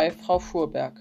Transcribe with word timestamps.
bei 0.00 0.10
Frau 0.10 0.38
Fuhrberg. 0.38 0.94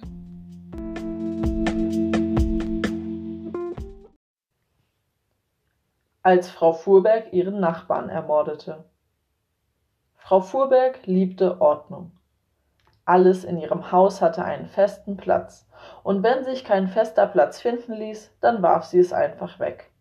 Als 6.21 6.49
Frau 6.49 6.73
Fuhrberg 6.73 7.31
ihren 7.31 7.61
Nachbarn 7.61 8.09
ermordete. 8.09 8.83
Frau 10.15 10.41
Fuhrberg 10.41 11.05
liebte 11.05 11.61
Ordnung. 11.61 12.11
Alles 13.05 13.45
in 13.45 13.57
ihrem 13.57 13.93
Haus 13.93 14.21
hatte 14.21 14.43
einen 14.43 14.67
festen 14.67 15.15
Platz, 15.15 15.65
und 16.03 16.21
wenn 16.21 16.43
sich 16.43 16.65
kein 16.65 16.89
fester 16.89 17.25
Platz 17.25 17.61
finden 17.61 17.93
ließ, 17.93 18.35
dann 18.41 18.61
warf 18.61 18.83
sie 18.83 18.99
es 18.99 19.13
einfach 19.13 19.61
weg. 19.61 19.93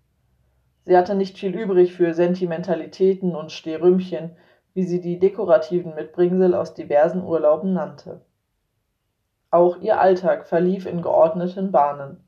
Sie 0.86 0.96
hatte 0.96 1.14
nicht 1.14 1.38
viel 1.38 1.54
übrig 1.54 1.94
für 1.94 2.14
Sentimentalitäten 2.14 3.36
und 3.36 3.52
Stehrümchen, 3.52 4.34
wie 4.74 4.82
sie 4.82 5.00
die 5.00 5.20
dekorativen 5.20 5.94
Mitbringsel 5.94 6.52
aus 6.52 6.74
diversen 6.74 7.22
Urlauben 7.22 7.72
nannte. 7.72 8.22
Auch 9.50 9.78
ihr 9.78 9.98
Alltag 9.98 10.46
verlief 10.46 10.84
in 10.84 11.00
geordneten 11.00 11.72
Bahnen. 11.72 12.22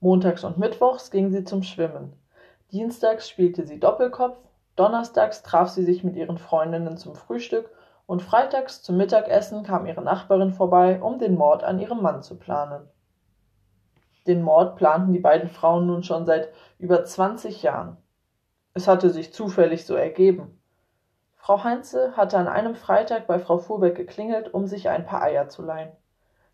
Montags 0.00 0.44
und 0.44 0.56
Mittwochs 0.56 1.10
ging 1.10 1.30
sie 1.30 1.44
zum 1.44 1.62
Schwimmen. 1.62 2.14
Dienstags 2.72 3.28
spielte 3.28 3.66
sie 3.66 3.78
Doppelkopf, 3.78 4.38
donnerstags 4.74 5.42
traf 5.42 5.68
sie 5.68 5.84
sich 5.84 6.04
mit 6.04 6.16
ihren 6.16 6.38
Freundinnen 6.38 6.96
zum 6.96 7.14
Frühstück 7.14 7.70
und 8.06 8.22
freitags 8.22 8.82
zum 8.82 8.96
Mittagessen 8.96 9.62
kam 9.62 9.84
ihre 9.84 10.00
Nachbarin 10.00 10.52
vorbei, 10.52 11.02
um 11.02 11.18
den 11.18 11.34
Mord 11.34 11.64
an 11.64 11.78
ihrem 11.78 12.00
Mann 12.00 12.22
zu 12.22 12.38
planen. 12.38 12.88
Den 14.26 14.42
Mord 14.42 14.76
planten 14.76 15.12
die 15.12 15.18
beiden 15.18 15.50
Frauen 15.50 15.86
nun 15.86 16.02
schon 16.02 16.24
seit 16.24 16.48
über 16.78 17.04
20 17.04 17.62
Jahren. 17.62 17.98
Es 18.72 18.88
hatte 18.88 19.10
sich 19.10 19.34
zufällig 19.34 19.84
so 19.84 19.94
ergeben. 19.94 20.58
Frau 21.36 21.62
Heinze 21.64 22.16
hatte 22.16 22.38
an 22.38 22.48
einem 22.48 22.74
Freitag 22.74 23.26
bei 23.26 23.38
Frau 23.38 23.58
Fuhrbeck 23.58 23.96
geklingelt, 23.96 24.54
um 24.54 24.66
sich 24.66 24.88
ein 24.88 25.04
paar 25.04 25.22
Eier 25.22 25.48
zu 25.48 25.62
leihen. 25.62 25.92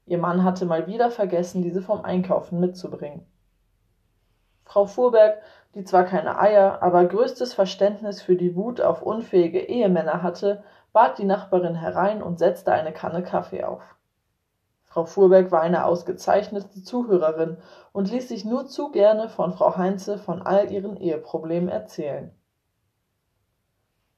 Ihr 0.06 0.18
Mann 0.18 0.44
hatte 0.44 0.66
mal 0.66 0.86
wieder 0.86 1.10
vergessen, 1.10 1.62
diese 1.62 1.82
vom 1.82 2.04
Einkaufen 2.04 2.60
mitzubringen. 2.60 3.26
Frau 4.64 4.86
Fuhrberg, 4.86 5.40
die 5.74 5.84
zwar 5.84 6.04
keine 6.04 6.38
Eier, 6.38 6.82
aber 6.82 7.04
größtes 7.04 7.54
Verständnis 7.54 8.22
für 8.22 8.36
die 8.36 8.56
Wut 8.56 8.80
auf 8.80 9.02
unfähige 9.02 9.60
Ehemänner 9.60 10.22
hatte, 10.22 10.62
bat 10.92 11.18
die 11.18 11.24
Nachbarin 11.24 11.74
herein 11.74 12.22
und 12.22 12.38
setzte 12.38 12.72
eine 12.72 12.92
Kanne 12.92 13.22
Kaffee 13.22 13.64
auf. 13.64 13.96
Frau 14.84 15.06
Fuhrberg 15.06 15.50
war 15.50 15.60
eine 15.60 15.86
ausgezeichnete 15.86 16.82
Zuhörerin 16.82 17.56
und 17.92 18.10
ließ 18.12 18.28
sich 18.28 18.44
nur 18.44 18.66
zu 18.66 18.92
gerne 18.92 19.28
von 19.28 19.52
Frau 19.52 19.76
Heinze 19.76 20.18
von 20.18 20.40
all 20.40 20.70
ihren 20.70 20.96
Eheproblemen 20.96 21.68
erzählen. 21.68 22.30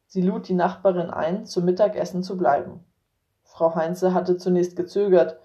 Sie 0.06 0.20
lud 0.20 0.48
die 0.48 0.54
Nachbarin 0.54 1.10
ein, 1.10 1.46
zum 1.46 1.64
Mittagessen 1.64 2.22
zu 2.22 2.36
bleiben. 2.36 2.84
Frau 3.42 3.74
Heinze 3.74 4.12
hatte 4.12 4.36
zunächst 4.36 4.76
gezögert, 4.76 5.38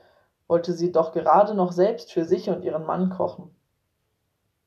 wollte 0.52 0.74
sie 0.74 0.92
doch 0.92 1.14
gerade 1.14 1.54
noch 1.54 1.72
selbst 1.72 2.12
für 2.12 2.26
sich 2.26 2.50
und 2.50 2.62
ihren 2.62 2.86
Mann 2.86 3.10
kochen. 3.10 3.56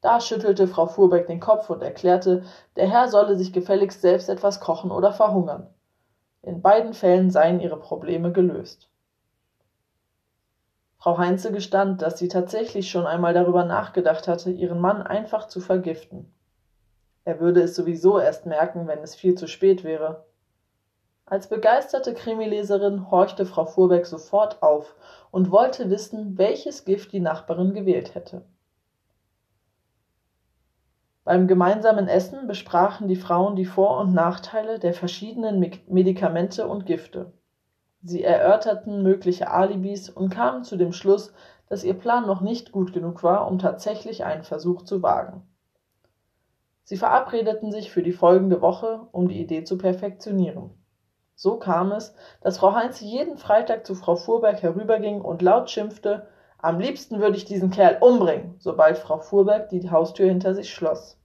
Da 0.00 0.18
schüttelte 0.18 0.66
Frau 0.66 0.86
Fuhrbeck 0.86 1.26
den 1.26 1.40
Kopf 1.40 1.68
und 1.68 1.82
erklärte, 1.82 2.42
der 2.74 2.88
Herr 2.88 3.08
solle 3.08 3.36
sich 3.36 3.52
gefälligst 3.52 4.00
selbst 4.00 4.30
etwas 4.30 4.60
kochen 4.60 4.90
oder 4.90 5.12
verhungern. 5.12 5.68
In 6.40 6.62
beiden 6.62 6.94
Fällen 6.94 7.30
seien 7.30 7.60
ihre 7.60 7.78
Probleme 7.78 8.32
gelöst. 8.32 8.88
Frau 10.96 11.18
Heinze 11.18 11.52
gestand, 11.52 12.00
dass 12.00 12.18
sie 12.18 12.28
tatsächlich 12.28 12.90
schon 12.90 13.04
einmal 13.04 13.34
darüber 13.34 13.66
nachgedacht 13.66 14.26
hatte, 14.26 14.50
ihren 14.50 14.80
Mann 14.80 15.02
einfach 15.02 15.48
zu 15.48 15.60
vergiften. 15.60 16.32
Er 17.24 17.40
würde 17.40 17.60
es 17.60 17.76
sowieso 17.76 18.18
erst 18.18 18.46
merken, 18.46 18.86
wenn 18.86 19.00
es 19.00 19.14
viel 19.14 19.34
zu 19.34 19.46
spät 19.46 19.84
wäre. 19.84 20.24
Als 21.34 21.48
begeisterte 21.48 22.14
Krimileserin 22.14 23.10
horchte 23.10 23.44
Frau 23.44 23.66
Fuhrbeck 23.66 24.06
sofort 24.06 24.62
auf 24.62 24.94
und 25.32 25.50
wollte 25.50 25.90
wissen, 25.90 26.38
welches 26.38 26.84
Gift 26.84 27.10
die 27.10 27.18
Nachbarin 27.18 27.74
gewählt 27.74 28.14
hätte. 28.14 28.46
Beim 31.24 31.48
gemeinsamen 31.48 32.06
Essen 32.06 32.46
besprachen 32.46 33.08
die 33.08 33.16
Frauen 33.16 33.56
die 33.56 33.64
Vor- 33.64 33.98
und 33.98 34.14
Nachteile 34.14 34.78
der 34.78 34.94
verschiedenen 34.94 35.58
Medikamente 35.88 36.68
und 36.68 36.86
Gifte. 36.86 37.32
Sie 38.04 38.22
erörterten 38.22 39.02
mögliche 39.02 39.50
Alibis 39.50 40.08
und 40.08 40.28
kamen 40.28 40.62
zu 40.62 40.76
dem 40.76 40.92
Schluss, 40.92 41.32
dass 41.68 41.82
ihr 41.82 41.94
Plan 41.94 42.28
noch 42.28 42.42
nicht 42.42 42.70
gut 42.70 42.92
genug 42.92 43.24
war, 43.24 43.50
um 43.50 43.58
tatsächlich 43.58 44.24
einen 44.24 44.44
Versuch 44.44 44.82
zu 44.82 45.02
wagen. 45.02 45.42
Sie 46.84 46.96
verabredeten 46.96 47.72
sich 47.72 47.90
für 47.90 48.04
die 48.04 48.12
folgende 48.12 48.60
Woche, 48.60 49.08
um 49.10 49.26
die 49.26 49.40
Idee 49.40 49.64
zu 49.64 49.76
perfektionieren. 49.78 50.70
So 51.34 51.58
kam 51.58 51.92
es, 51.92 52.14
dass 52.40 52.58
Frau 52.58 52.74
Heinz 52.74 53.00
jeden 53.00 53.38
Freitag 53.38 53.86
zu 53.86 53.94
Frau 53.94 54.16
Fuhrberg 54.16 54.62
herüberging 54.62 55.20
und 55.20 55.42
laut 55.42 55.70
schimpfte, 55.70 56.28
am 56.58 56.78
liebsten 56.78 57.20
würde 57.20 57.36
ich 57.36 57.44
diesen 57.44 57.70
Kerl 57.70 57.98
umbringen, 58.00 58.54
sobald 58.58 58.96
Frau 58.96 59.18
Fuhrberg 59.18 59.68
die 59.68 59.90
Haustür 59.90 60.28
hinter 60.28 60.54
sich 60.54 60.72
schloss. 60.72 61.18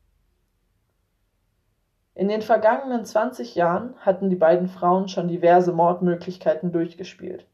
In 2.14 2.28
den 2.28 2.42
vergangenen 2.42 3.06
20 3.06 3.56
Jahren 3.56 3.96
hatten 4.00 4.30
die 4.30 4.36
beiden 4.36 4.68
Frauen 4.68 5.08
schon 5.08 5.30
diverse 5.30 5.72
Mordmöglichkeiten 5.72 6.74
durchgespielt. 6.74 7.46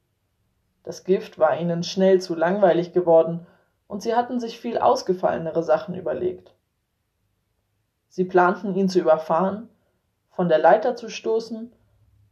Das 0.82 1.04
Gift 1.04 1.38
war 1.38 1.60
ihnen 1.60 1.84
schnell 1.84 2.20
zu 2.20 2.34
langweilig 2.34 2.92
geworden 2.92 3.46
und 3.88 4.02
sie 4.02 4.16
hatten 4.16 4.40
sich 4.40 4.60
viel 4.60 4.80
ausgefallenere 4.80 5.62
Sachen 5.62 5.94
überlegt. 5.94 6.56
Sie 8.08 8.24
planten 8.24 8.74
ihn 8.74 8.90
zu 8.90 9.00
überfahren, 9.00 9.70
von 10.32 10.50
der 10.50 10.58
Leiter 10.58 10.96
zu 10.96 11.10
stoßen 11.10 11.72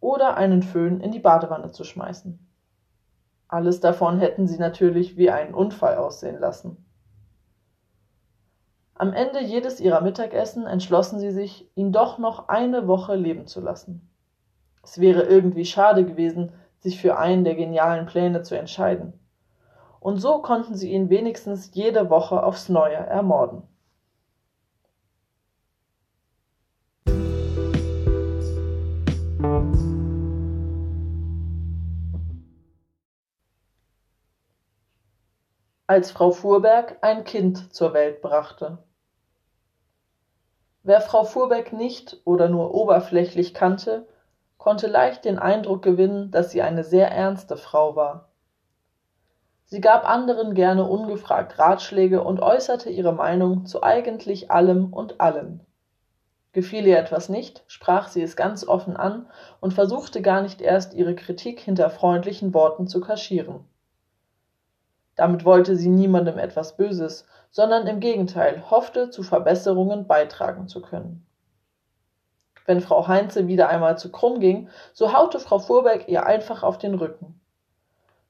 oder 0.03 0.35
einen 0.35 0.61
Föhn 0.61 0.99
in 0.99 1.11
die 1.11 1.19
Badewanne 1.19 1.71
zu 1.71 1.85
schmeißen. 1.85 2.37
Alles 3.47 3.79
davon 3.79 4.19
hätten 4.19 4.47
sie 4.47 4.57
natürlich 4.57 5.15
wie 5.15 5.29
einen 5.31 5.53
Unfall 5.53 5.95
aussehen 5.95 6.39
lassen. 6.39 6.85
Am 8.95 9.13
Ende 9.13 9.41
jedes 9.41 9.79
ihrer 9.79 10.01
Mittagessen 10.01 10.67
entschlossen 10.67 11.19
sie 11.19 11.31
sich, 11.31 11.71
ihn 11.75 11.91
doch 11.91 12.17
noch 12.17 12.49
eine 12.49 12.87
Woche 12.87 13.15
leben 13.15 13.47
zu 13.47 13.61
lassen. 13.61 14.09
Es 14.83 14.99
wäre 14.99 15.23
irgendwie 15.23 15.65
schade 15.65 16.05
gewesen, 16.05 16.51
sich 16.79 16.99
für 16.99 17.17
einen 17.17 17.45
der 17.45 17.55
genialen 17.55 18.05
Pläne 18.05 18.41
zu 18.41 18.55
entscheiden. 18.55 19.13
Und 20.01 20.17
so 20.17 20.41
konnten 20.41 20.75
sie 20.75 20.91
ihn 20.91 21.09
wenigstens 21.09 21.73
jede 21.73 22.09
Woche 22.09 22.43
aufs 22.43 22.67
Neue 22.67 22.97
ermorden. 22.97 23.63
Als 35.93 36.09
Frau 36.09 36.31
Fuhrberg 36.31 36.97
ein 37.01 37.23
Kind 37.23 37.71
zur 37.71 37.93
Welt 37.93 38.23
brachte. 38.23 38.79
Wer 40.81 41.01
Frau 41.01 41.23
Fuhrberg 41.23 41.71
nicht 41.71 42.19
oder 42.25 42.49
nur 42.49 42.73
oberflächlich 42.73 43.53
kannte, 43.53 44.07
konnte 44.57 44.87
leicht 44.87 45.23
den 45.23 45.37
Eindruck 45.37 45.83
gewinnen, 45.83 46.31
dass 46.31 46.49
sie 46.49 46.63
eine 46.63 46.83
sehr 46.83 47.11
ernste 47.11 47.57
Frau 47.57 47.95
war. 47.95 48.29
Sie 49.65 49.81
gab 49.81 50.09
anderen 50.09 50.55
gerne 50.55 50.83
ungefragt 50.83 51.59
Ratschläge 51.59 52.23
und 52.23 52.39
äußerte 52.39 52.89
ihre 52.89 53.13
Meinung 53.13 53.67
zu 53.67 53.83
eigentlich 53.83 54.49
allem 54.49 54.91
und 54.91 55.21
allen. 55.21 55.63
Gefiel 56.53 56.87
ihr 56.87 56.97
etwas 56.97 57.29
nicht, 57.29 57.63
sprach 57.67 58.07
sie 58.07 58.23
es 58.23 58.35
ganz 58.35 58.67
offen 58.67 58.97
an 58.97 59.27
und 59.61 59.75
versuchte 59.75 60.23
gar 60.23 60.41
nicht 60.41 60.59
erst 60.59 60.95
ihre 60.95 61.13
Kritik 61.13 61.59
hinter 61.59 61.91
freundlichen 61.91 62.55
Worten 62.55 62.87
zu 62.87 62.99
kaschieren. 62.99 63.67
Damit 65.15 65.45
wollte 65.45 65.75
sie 65.75 65.89
niemandem 65.89 66.37
etwas 66.37 66.75
Böses, 66.75 67.25
sondern 67.51 67.85
im 67.87 67.99
Gegenteil 67.99 68.69
hoffte, 68.71 69.09
zu 69.09 69.21
Verbesserungen 69.23 70.07
beitragen 70.07 70.67
zu 70.67 70.81
können. 70.81 71.25
Wenn 72.65 72.81
Frau 72.81 73.07
Heinze 73.07 73.47
wieder 73.47 73.69
einmal 73.69 73.97
zu 73.97 74.11
krumm 74.11 74.39
ging, 74.39 74.69
so 74.93 75.13
haute 75.13 75.39
Frau 75.39 75.59
Fuhrbeck 75.59 76.07
ihr 76.07 76.25
einfach 76.25 76.63
auf 76.63 76.77
den 76.77 76.95
Rücken. 76.95 77.39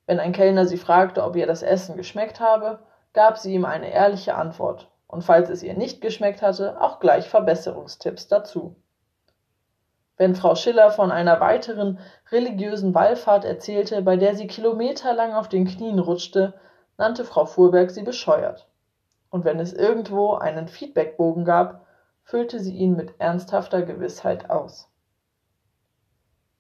Wenn 0.06 0.20
ein 0.20 0.34
Kellner 0.34 0.66
sie 0.66 0.78
fragte, 0.78 1.24
ob 1.24 1.36
ihr 1.36 1.48
das 1.48 1.64
Essen 1.64 1.96
geschmeckt 1.96 2.40
habe, 2.40 2.80
gab 3.14 3.38
sie 3.38 3.54
ihm 3.54 3.64
eine 3.64 3.92
ehrliche 3.92 4.36
Antwort 4.36 4.90
und 5.08 5.24
falls 5.24 5.50
es 5.50 5.62
ihr 5.64 5.76
nicht 5.76 6.02
geschmeckt 6.02 6.42
hatte, 6.42 6.82
auch 6.82 7.00
gleich 7.00 7.30
Verbesserungstipps 7.30 8.28
dazu. 8.28 8.76
Wenn 10.18 10.36
Frau 10.36 10.56
Schiller 10.56 10.92
von 10.92 11.12
einer 11.12 11.40
weiteren 11.40 12.00
religiösen 12.32 12.94
Wallfahrt 12.94 13.46
erzählte, 13.46 14.02
bei 14.02 14.18
der 14.18 14.36
sie 14.36 14.48
kilometerlang 14.48 15.34
auf 15.34 15.50
den 15.50 15.66
Knien 15.66 16.00
rutschte, 16.00 16.54
nannte 16.98 17.26
Frau 17.26 17.46
Fuhrberg 17.46 17.92
sie 17.92 18.04
bescheuert. 18.04 18.68
Und 19.30 19.46
wenn 19.46 19.60
es 19.60 19.74
irgendwo 19.74 20.34
einen 20.34 20.68
Feedbackbogen 20.68 21.46
gab, 21.46 21.86
füllte 22.24 22.60
sie 22.60 22.76
ihn 22.76 22.96
mit 22.96 23.20
ernsthafter 23.20 23.82
Gewissheit 23.82 24.50
aus. 24.50 24.90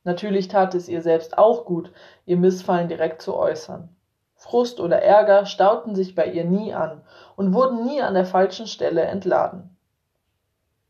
Natürlich 0.03 0.47
tat 0.49 0.75
es 0.75 0.89
ihr 0.89 1.01
selbst 1.01 1.37
auch 1.37 1.65
gut, 1.65 1.91
ihr 2.25 2.37
Missfallen 2.37 2.89
direkt 2.89 3.21
zu 3.21 3.35
äußern. 3.35 3.95
Frust 4.35 4.81
oder 4.81 5.01
Ärger 5.01 5.45
stauten 5.45 5.95
sich 5.95 6.15
bei 6.15 6.25
ihr 6.25 6.43
nie 6.43 6.73
an 6.73 7.01
und 7.37 7.53
wurden 7.53 7.85
nie 7.85 8.01
an 8.01 8.13
der 8.13 8.25
falschen 8.25 8.67
Stelle 8.67 9.03
entladen. 9.03 9.77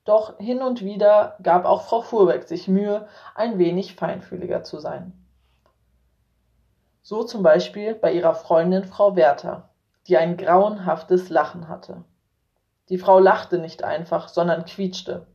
Doch 0.06 0.38
hin 0.40 0.62
und 0.62 0.82
wieder 0.82 1.38
gab 1.44 1.66
auch 1.66 1.84
Frau 1.84 2.02
Fuhrbeck 2.02 2.44
sich 2.44 2.68
Mühe, 2.68 3.08
ein 3.36 3.60
wenig 3.60 3.96
feinfühliger 3.96 4.64
zu 4.64 4.80
sein. 4.80 5.14
So 7.06 7.26
zum 7.26 7.44
Beispiel 7.44 7.96
bei 7.96 8.14
ihrer 8.14 8.34
Freundin 8.34 8.86
Frau 8.86 9.18
Werther, 9.18 9.70
die 10.08 10.16
ein 10.16 10.38
grauenhaftes 10.38 11.30
Lachen 11.30 11.68
hatte. 11.68 12.06
Die 12.88 12.98
Frau 12.98 13.20
lachte 13.20 13.58
nicht 13.58 13.84
einfach, 13.84 14.30
sondern 14.30 14.64
quietschte. 14.64 15.28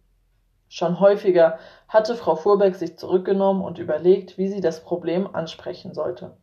Schon 0.71 0.99
häufiger 0.99 1.59
hatte 1.87 2.15
Frau 2.15 2.37
Fuhrbeck 2.37 2.75
sich 2.75 2.99
zurückgenommen 2.99 3.63
und 3.63 3.79
überlegt, 3.79 4.39
wie 4.39 4.49
sie 4.49 4.63
das 4.63 4.83
Problem 4.83 5.35
ansprechen 5.35 5.93
sollte. 5.93 6.39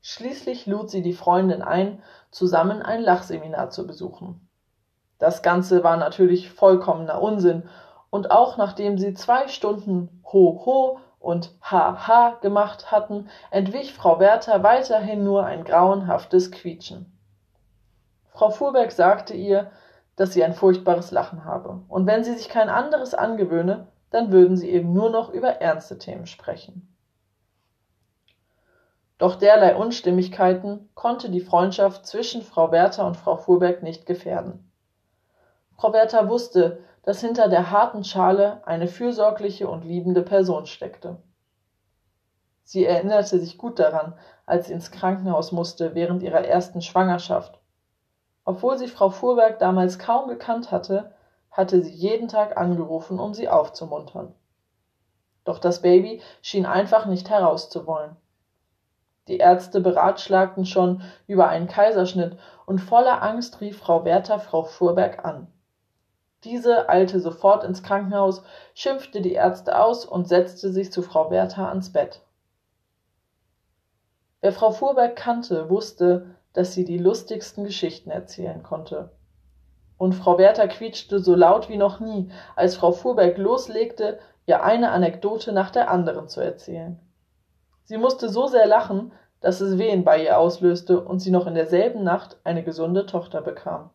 Schließlich 0.00 0.64
lud 0.64 0.90
sie 0.90 1.02
die 1.02 1.12
Freundin 1.12 1.60
ein, 1.60 2.02
zusammen 2.30 2.80
ein 2.80 3.02
Lachseminar 3.02 3.68
zu 3.68 3.86
besuchen. 3.86 4.48
Das 5.18 5.42
Ganze 5.42 5.84
war 5.84 5.98
natürlich 5.98 6.50
vollkommener 6.50 7.20
Unsinn, 7.20 7.68
und 8.08 8.30
auch 8.30 8.56
nachdem 8.56 8.96
sie 8.96 9.12
zwei 9.12 9.48
Stunden 9.48 10.22
Ho 10.32 10.62
Ho 10.64 10.98
und 11.20 11.54
Ha 11.62 12.08
Ha 12.08 12.38
gemacht 12.40 12.90
hatten, 12.90 13.28
entwich 13.52 13.92
Frau 13.92 14.18
Werther 14.18 14.64
weiterhin 14.64 15.22
nur 15.22 15.44
ein 15.44 15.62
grauenhaftes 15.62 16.50
Quietschen. 16.50 17.16
Frau 18.30 18.50
Fuhrberg 18.50 18.90
sagte 18.90 19.34
ihr, 19.34 19.70
dass 20.16 20.32
sie 20.32 20.42
ein 20.42 20.54
furchtbares 20.54 21.12
Lachen 21.12 21.44
habe, 21.44 21.82
und 21.88 22.06
wenn 22.06 22.24
sie 22.24 22.34
sich 22.34 22.48
kein 22.48 22.68
anderes 22.68 23.14
angewöhne, 23.14 23.86
dann 24.10 24.32
würden 24.32 24.56
sie 24.56 24.70
eben 24.70 24.92
nur 24.92 25.10
noch 25.10 25.30
über 25.30 25.60
ernste 25.60 25.98
Themen 25.98 26.26
sprechen. 26.26 26.94
Doch 29.18 29.36
derlei 29.36 29.76
Unstimmigkeiten 29.76 30.88
konnte 30.94 31.28
die 31.28 31.42
Freundschaft 31.42 32.06
zwischen 32.06 32.40
Frau 32.40 32.72
Werther 32.72 33.06
und 33.06 33.18
Frau 33.18 33.36
Fuhrberg 33.36 33.82
nicht 33.82 34.06
gefährden. 34.06 34.69
Frau 35.80 35.92
Werther 35.92 36.28
wusste, 36.28 36.84
dass 37.02 37.20
hinter 37.20 37.48
der 37.48 37.70
harten 37.70 38.04
Schale 38.04 38.62
eine 38.66 38.86
fürsorgliche 38.86 39.68
und 39.68 39.84
liebende 39.84 40.22
Person 40.22 40.66
steckte. 40.66 41.16
Sie 42.62 42.84
erinnerte 42.84 43.40
sich 43.40 43.58
gut 43.58 43.78
daran, 43.78 44.14
als 44.46 44.66
sie 44.66 44.74
ins 44.74 44.92
Krankenhaus 44.92 45.50
musste 45.50 45.94
während 45.94 46.22
ihrer 46.22 46.44
ersten 46.44 46.82
Schwangerschaft 46.82 47.60
obwohl 48.50 48.78
sie 48.78 48.88
Frau 48.88 49.10
Fuhrberg 49.10 49.60
damals 49.60 50.00
kaum 50.00 50.28
gekannt 50.28 50.72
hatte, 50.72 51.14
hatte 51.52 51.82
sie 51.82 51.92
jeden 51.92 52.26
Tag 52.26 52.56
angerufen, 52.56 53.20
um 53.20 53.32
sie 53.32 53.48
aufzumuntern. 53.48 54.34
Doch 55.44 55.58
das 55.58 55.82
Baby 55.82 56.20
schien 56.42 56.66
einfach 56.66 57.06
nicht 57.06 57.30
herauszuwollen. 57.30 58.16
Die 59.28 59.38
Ärzte 59.38 59.80
beratschlagten 59.80 60.66
schon 60.66 61.02
über 61.28 61.48
einen 61.48 61.68
Kaiserschnitt 61.68 62.36
und 62.66 62.80
voller 62.80 63.22
Angst 63.22 63.60
rief 63.60 63.78
Frau 63.78 64.04
Werther 64.04 64.40
Frau 64.40 64.64
Fuhrberg 64.64 65.24
an. 65.24 65.46
Diese 66.44 66.88
eilte 66.88 67.20
sofort 67.20 67.64
ins 67.64 67.82
Krankenhaus, 67.82 68.42
schimpfte 68.74 69.20
die 69.20 69.34
Ärzte 69.34 69.78
aus 69.78 70.06
und 70.06 70.26
setzte 70.26 70.72
sich 70.72 70.90
zu 70.90 71.02
Frau 71.02 71.30
Werther 71.30 71.68
ans 71.68 71.92
Bett. 71.92 72.22
Wer 74.40 74.52
Frau 74.52 74.70
Fuhrberg 74.70 75.16
kannte, 75.16 75.68
wusste, 75.68 76.34
dass 76.54 76.72
sie 76.72 76.84
die 76.84 76.98
lustigsten 76.98 77.64
Geschichten 77.64 78.10
erzählen 78.10 78.62
konnte. 78.62 79.10
Und 79.98 80.14
Frau 80.14 80.38
Werther 80.38 80.66
quietschte 80.66 81.18
so 81.18 81.34
laut 81.34 81.68
wie 81.68 81.76
noch 81.76 82.00
nie, 82.00 82.30
als 82.56 82.74
Frau 82.74 82.92
Fuhrberg 82.92 83.36
loslegte, 83.36 84.18
ihr 84.46 84.64
eine 84.64 84.92
Anekdote 84.92 85.52
nach 85.52 85.70
der 85.70 85.90
anderen 85.90 86.28
zu 86.28 86.40
erzählen. 86.40 86.98
Sie 87.84 87.98
musste 87.98 88.30
so 88.30 88.46
sehr 88.46 88.66
lachen, 88.66 89.12
dass 89.40 89.60
es 89.60 89.76
Wehen 89.76 90.04
bei 90.04 90.24
ihr 90.24 90.38
auslöste 90.38 91.02
und 91.02 91.18
sie 91.18 91.30
noch 91.30 91.46
in 91.46 91.54
derselben 91.54 92.02
Nacht 92.02 92.38
eine 92.44 92.62
gesunde 92.62 93.04
Tochter 93.04 93.42
bekam. 93.42 93.90